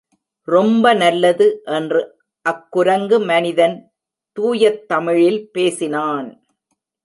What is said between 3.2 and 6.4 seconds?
மனிதன் தூயத் தமிழில் பேசினான்.